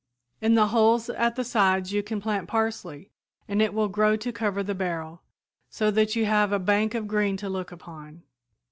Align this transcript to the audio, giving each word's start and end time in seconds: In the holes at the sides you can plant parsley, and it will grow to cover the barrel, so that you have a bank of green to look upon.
In 0.41 0.55
the 0.55 0.69
holes 0.69 1.11
at 1.11 1.35
the 1.35 1.43
sides 1.43 1.93
you 1.93 2.01
can 2.01 2.19
plant 2.19 2.47
parsley, 2.47 3.11
and 3.47 3.61
it 3.61 3.71
will 3.71 3.87
grow 3.87 4.15
to 4.15 4.31
cover 4.33 4.63
the 4.63 4.73
barrel, 4.73 5.21
so 5.69 5.91
that 5.91 6.15
you 6.15 6.25
have 6.25 6.51
a 6.51 6.57
bank 6.57 6.95
of 6.95 7.07
green 7.07 7.37
to 7.37 7.47
look 7.47 7.71
upon. 7.71 8.23